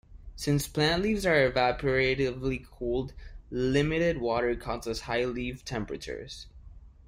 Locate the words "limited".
3.51-4.17